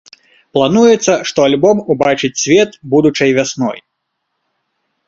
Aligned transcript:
Плануецца, 0.57 1.13
што 1.31 1.39
альбом 1.49 1.83
убачыць 1.97 2.33
свет 2.45 2.69
будучай 2.95 3.29
вясной. 3.41 3.77